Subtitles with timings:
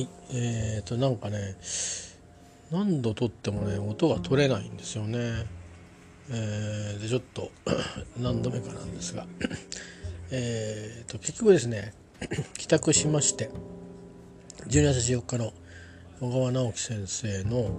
[0.00, 0.08] はい。
[0.34, 1.56] えーとなんかね
[2.70, 5.46] 何度撮ってもね音が取れないんですよね。
[6.30, 7.50] えー、でちょっと
[8.18, 9.26] 何度目かなんですが。
[10.30, 11.92] えーと結局ですね
[12.56, 13.50] 帰宅しまして
[14.68, 15.52] 12月14日の
[16.20, 17.70] 小川直樹先生の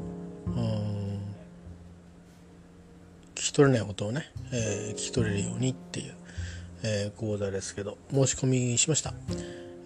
[3.35, 6.15] 聞き取れない音をね、えー、聞き取れるようにっていう、
[6.83, 9.13] えー、講座ですけど申し込みしました。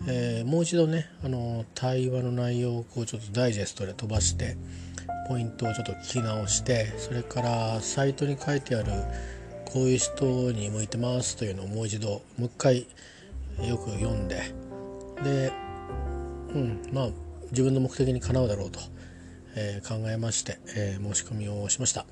[0.07, 4.57] えー、もう一度ねあの対話の内容をこうちょっとダイジェストで飛ばして
[5.27, 8.91] ポイントをちょっと聞き直してそれからサイトに書いてある
[9.65, 12.87] こういう人に向いてますというのをもう一度もう一回
[13.61, 14.53] よく読んで
[15.23, 15.51] で
[16.53, 17.09] うんまあ
[17.51, 18.79] 自分の目的にかなうだろうと、
[19.55, 22.05] えー、考えまして、えー、申し込みをしました、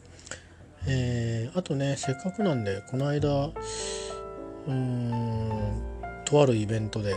[0.88, 3.52] えー、あとねせっかくなんでこの間
[4.68, 5.82] うん
[6.26, 7.16] とあるイベントで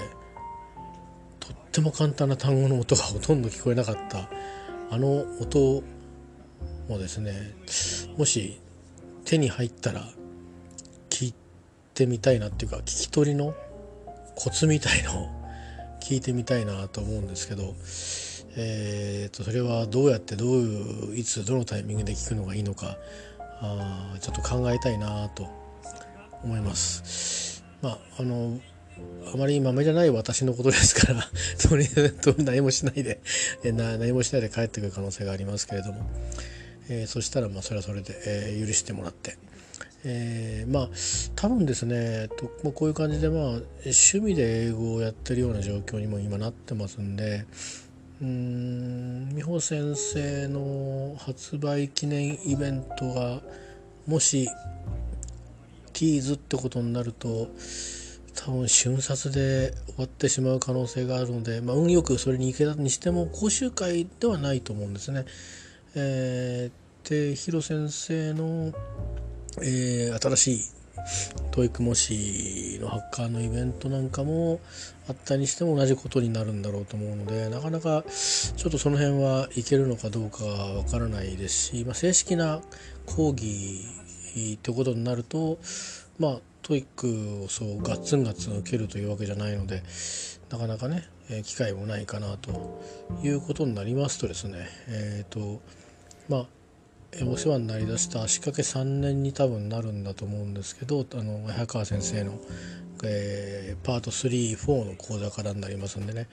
[1.77, 4.31] っても簡単な単語の音がほとんど聞こえなかった
[4.91, 5.83] あの音
[6.89, 7.53] もですね
[8.17, 8.59] もし
[9.27, 10.09] 手に入ったら
[11.11, 11.35] 聞い
[11.93, 13.55] てみたいなっていうか聞き取りの
[14.37, 15.29] コツみたいのを
[16.01, 17.75] 聞いてみたいなと思うんですけど、
[18.57, 22.97] えー、とそれはどうやってどういういつどのタイミングで聞くのがいいのか
[23.61, 25.47] あちょっと考えたいなと
[26.43, 27.65] 思います。
[27.83, 28.59] まああの
[29.33, 31.29] あまり豆じゃない私のことですから
[31.69, 33.21] とりあえず何もしないで
[33.65, 36.09] 何もしないで帰ってくる可能性がありますけれども、
[36.89, 39.37] えー、そしたらまあそれはそれで、えー、許してもらって、
[40.05, 40.91] えー、まあ
[41.35, 43.43] 多分ですねと、まあ、こういう感じでまあ
[43.85, 47.45] 趣味で英語をやってるような状況にも今なってますんで
[48.23, 53.43] うん美穂先生の発売記念イベントが
[54.07, 54.49] もし
[55.93, 57.49] ティーズってことになると
[58.37, 65.25] 多分瞬殺で終わってしまう可能性があるので、まあ、運よくそれに行けたにしても講習会ではないと思うんですね。
[65.95, 68.73] えー、でヒロ先生の、
[69.63, 70.61] えー、新しい
[71.53, 74.61] 教育模試のハッカーのイベントなんかも
[75.09, 82.61] あったにしても同じことになるんだろうと思うのでなかなかちょっとその辺はいけるのかどうかわからないですし、まあ、正式な
[83.07, 83.85] 講義
[84.55, 85.59] ってことになると
[86.19, 89.85] まあ TOEIC をそうガッツンガッツン受けるというわけじゃないので
[90.51, 92.81] なかなかね、え、機会もないかなと
[93.23, 95.61] いうことになりますとですねえっ、ー、と
[96.29, 96.47] まあ
[97.25, 102.33] お世話になりだした足掛け3年に多分なるんだと思うんですけどあの早川先生の、
[103.05, 106.27] えー、パート34の講座からになりますんでね、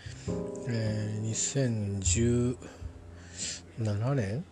[0.67, 2.55] えー、
[3.77, 4.44] 2017年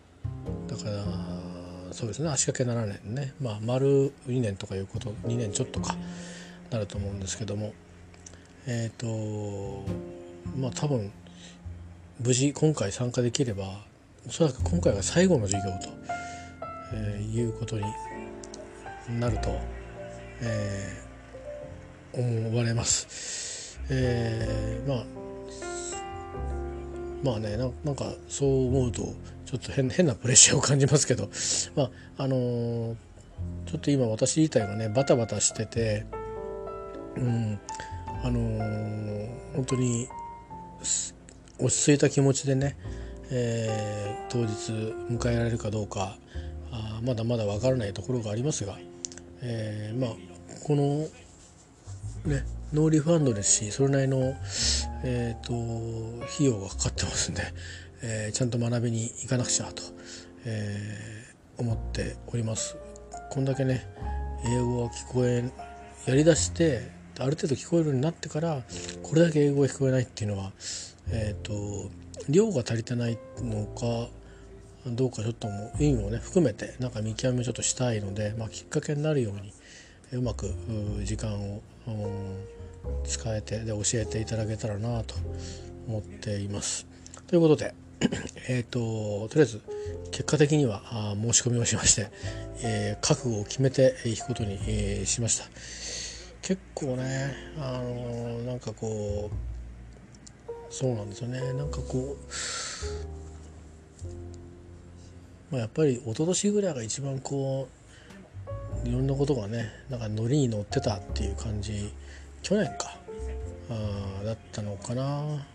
[0.67, 1.50] だから
[1.91, 2.29] そうですね。
[2.29, 3.33] 足掛け7年ね。
[3.41, 5.95] まあ丸2年とかいうこと2年ちょっとか
[6.69, 7.73] なると思うんですけども。
[8.67, 9.85] えっ、ー、と
[10.57, 11.11] まあ多分
[12.19, 13.83] 無事今回参加できれば
[14.27, 15.89] おそらく今回が最後の授業と、
[16.93, 17.83] えー、いうことに
[19.19, 19.49] なると、
[20.41, 22.19] えー、
[22.51, 23.79] 思われます。
[23.89, 25.05] えー、まあ
[27.23, 29.13] まあねなんかそう思うと
[29.51, 31.29] ちょっと変変なプレッシャーを感じますけど
[31.75, 32.95] まああのー、
[33.65, 36.05] ちょっと今私自体がねバタバタしてて
[37.17, 37.59] うん
[38.23, 40.07] あのー、本当に
[41.59, 42.77] 落ち着いた気持ちでね、
[43.29, 44.71] えー、当日
[45.13, 46.17] 迎えられるかどうか
[46.71, 48.79] あまだまだ分からないところがありますが、
[49.41, 50.15] えー、まあ
[50.63, 51.09] この
[52.25, 54.33] ねノーリファンドですしそれなりの、
[55.03, 57.43] えーと、費用がかかってますんで、
[58.03, 59.83] えー、ちゃんと学びに行かなくちゃと、
[60.45, 62.77] えー、思っております。
[63.31, 63.87] こんだけね
[64.45, 65.43] 英語が聞こえ
[66.05, 66.89] やりだして
[67.19, 68.61] ある程度聞こえるようになってから
[69.03, 70.51] これだけ英語が聞こえないっていうのは、
[71.11, 71.91] えーと、
[72.27, 74.09] 量が足りてないのか
[74.85, 79.53] どうかちょっともう意味もね含めてなんか見極めをちょっとしたいので、まあ、きっかけになるように
[80.13, 80.47] うまく
[81.03, 81.61] 時間を
[83.05, 85.15] 使えてで教えていただけたらなと
[85.87, 86.87] 思っています。
[87.27, 87.73] ということで
[88.47, 89.61] えっととりあえず
[90.11, 92.09] 結果的にはあ申し込みをしまして、
[92.63, 95.45] えー、覚悟を決めていくことに、えー、しました。
[96.41, 101.53] 結構ねあのー、なんかこうそうなんですよね。
[101.53, 102.17] なんかこ
[105.51, 107.67] う、まあ、やっぱり一昨年ぐらいが一番こ
[108.85, 111.93] ういろんなことがねなんかノリに乗ってたっていう感じ
[112.41, 112.97] 去年か
[113.69, 115.45] あだったのかな、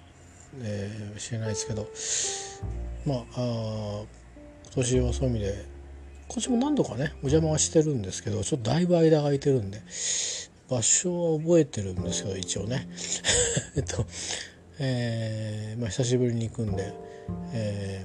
[0.63, 1.89] えー、知れないですけど。
[3.07, 4.03] まああ
[4.75, 5.65] 今年はそういう意味で
[6.29, 9.81] 今年も何度かねお邪魔はしてるんですけどちょっとだいぶ間が空いてるんで
[10.69, 12.89] 場所は覚えてるんですよ一応ね。
[13.77, 14.05] えっと
[14.79, 16.93] えーまあ、久しぶりに行くんで、
[17.55, 18.05] え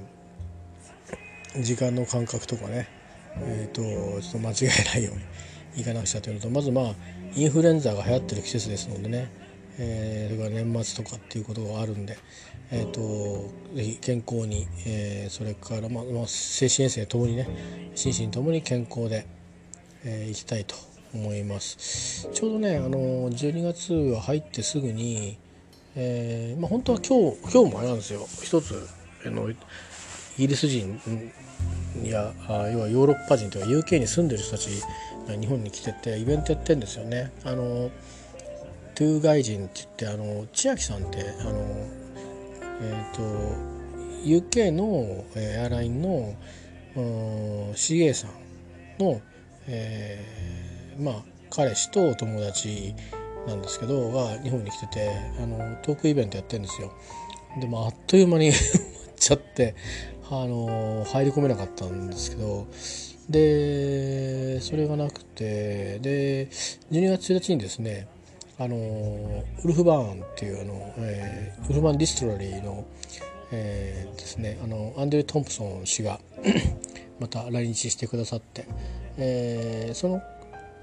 [1.54, 2.88] ー、時間の感覚とかね、
[3.36, 3.82] えーと、
[4.22, 5.20] ちょっと間違えないように
[5.76, 6.94] 行かなくちゃというのとまずまあ
[7.34, 9.30] インフルエンザが流行ってる季節ですのでね、
[9.78, 12.16] えー、それから年末とかっていうことがあるんで、
[12.70, 19.26] えーと、ぜひ健康に、えー、それから、まあまあ、精神衛生ともにね心身ともに健康で、
[20.04, 20.74] えー、いきたいと
[21.14, 25.38] 思いますちょうどねあの12月が入ってすぐに、
[25.94, 28.88] えーまあ、本当は今日今日もあれなんですよ一つ
[29.26, 29.56] あのイ
[30.38, 31.00] ギリス人
[32.02, 34.68] いやあ要はヨーロッパ人というか UK に住んでる人たち
[35.28, 37.30] が日本に来ててイベントやってるんですよね。
[37.44, 37.90] あの
[38.94, 41.60] トゥーガイ人って言ってあの千秋さんってあの
[42.80, 43.22] えっ、ー、と
[44.24, 46.34] UK のエアラインの
[47.74, 49.20] CA さんの、
[49.66, 52.94] えー、まあ彼氏とお友達
[53.46, 55.10] なんですけどが日本に来てて
[55.42, 56.92] あのトークイベントやってるんですよ。
[57.60, 59.74] でもあっという間に 埋まっちゃって
[60.30, 62.66] あの入り込めなかったんですけど
[63.28, 66.48] でそれがなくてで
[66.90, 68.06] 12月1日にですね
[68.58, 72.86] あのウルフバーンっていうあの、えー、ウルフバーンディストラリーの、
[73.50, 76.20] えー、ですねあのアンドレ・トンプソン氏が
[77.18, 78.66] また来日してくださって、
[79.16, 80.22] えー、その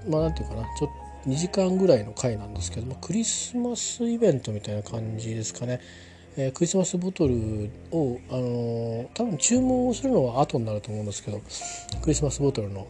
[0.08, 0.88] まあなんていうかなちょっ
[1.24, 5.80] と2時間ぐらいの回なんですけどもクリスマスイベントみたいな感じですかね。
[6.36, 11.42] えー、クリスマスボトルを、あのー、多分注文をするのは後になると思うんですけど
[12.00, 12.86] クリスマスボトルの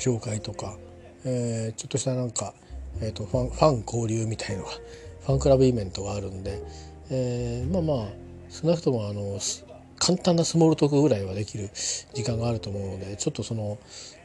[0.00, 0.76] 紹介とか、
[1.24, 2.54] えー、ちょっとしたなんか、
[3.00, 4.70] えーと、ファンファン交流みたいのが
[5.26, 6.62] ファンクラブイベントがあるんで、
[7.10, 8.08] えー、まあまあ
[8.50, 9.38] 少なくともあの
[9.98, 11.70] 簡単なスモールトークぐらいはできる
[12.14, 13.78] 時間があると思うのでちょっとその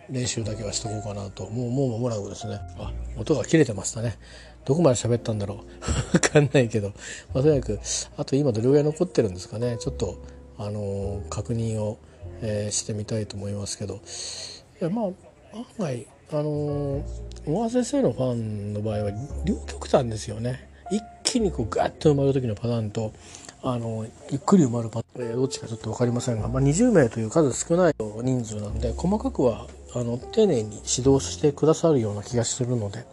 [0.10, 2.60] 練習だけはしとこうかなともうもう間もなくですね。
[2.78, 4.18] あ音が切れてましたね。
[4.66, 5.58] どこまで喋ったんだろう。
[6.16, 6.90] わかんないけど、
[7.34, 7.80] まあ、とにかく
[8.18, 9.78] あと今どれぐらい残ってるんですかね。
[9.80, 10.18] ちょっと
[10.58, 11.98] あの、確認を、
[12.42, 13.96] えー、してみたいと思いますけど。
[13.96, 17.04] いやまあ案外あの、
[17.46, 19.12] 小川先生のファンの場合は
[19.46, 23.14] 両極端ですよね一気にこうガッと埋まる時のパターンと
[23.62, 33.06] あのゆっくり埋まるパターンどっちかちょっと分かりませんが、まあ、20名という数少ない人数なんで細かくはあの丁寧に指導してくださるような気がするので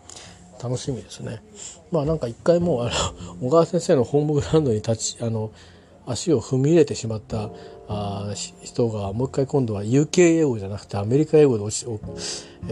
[0.62, 1.42] 楽しみですね。
[1.90, 2.90] まあなんか一回もうあ
[3.40, 5.50] の小川先生のホームグラウンドに立ちあの
[6.10, 7.50] 足を踏み入れてしまった
[7.88, 11.86] あ人がもう一回今度は UK 英語じゃなくてアメリカ英語で落ち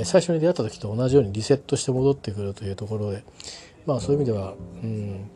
[0.05, 3.25] 最初に出会った時と同じようにリセットして戻ってくるというところで
[3.87, 5.31] まあそういう意味では、うん、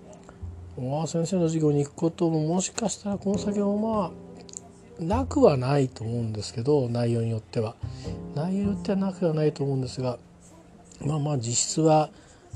[0.77, 4.11] 小川先生の授業に行くことももしかしたらこの先もまあ
[5.03, 7.75] なくはないと思うんですけど内容によっては。
[8.35, 10.19] 内容によってはなくはないと思うんですが
[11.05, 12.11] まあまあ実質は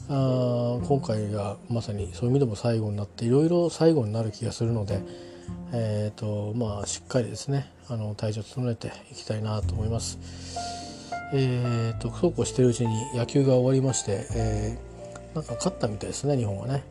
[0.08, 5.00] あ今回がまさにそういう意味でも最後になっていろいろ最後になる気がするので、
[5.72, 10.18] えーとまあ、しっかりですねあの体調整えていきたいなと思います。
[11.32, 16.84] えーと、そうこうしてるうちに野球が終わりまして、えー、なんか勝ったみたいですね日本はね。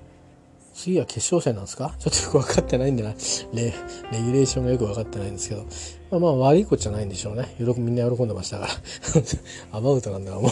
[0.73, 1.95] 次は決勝戦なんですか？
[1.99, 3.13] ちょっとよく分かってないんでな。
[3.53, 5.65] レレギュレーションがよく分かってないんですけど。
[6.11, 7.55] まあまあ悪いことじゃないんでしょうね。
[7.57, 8.71] 喜みんな喜んでましたから。
[9.71, 10.43] アバウトなんだから。
[10.43, 10.49] も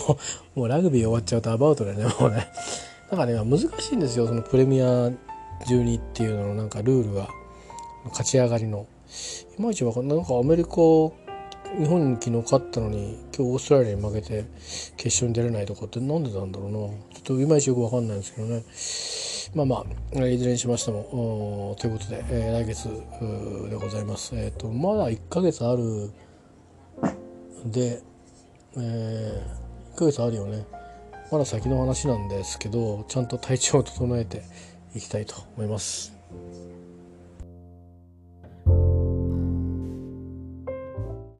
[0.55, 2.47] うもうラグビー終わっちゃうとアバウトでねもうね。
[3.11, 4.27] だからね難しいんですよ。
[4.27, 4.85] そのプレミア
[5.67, 7.27] 12っていうののなんかルールが。
[8.05, 8.87] 勝ち上がりの
[9.57, 14.45] いまいち分かんないなんかアメリカ日本に昨日勝ったのに今日オーストラリアに負けて
[14.95, 18.63] 決勝に出れないとかってなんでなんだろうなちょっといまいちよく分かんないんですけどね
[19.55, 19.85] まあま
[20.21, 22.89] あいずれにしましてもということで、えー、来月
[23.69, 24.35] でございます。
[24.35, 26.11] えっ、ー、とまだ1ヶ月ある
[27.65, 28.01] で、
[28.75, 30.65] えー、1ヶ月あるよね。
[31.31, 34.43] まだ先の話なんですけどちゃんと体調を整えて
[34.95, 36.13] いきたいと思います。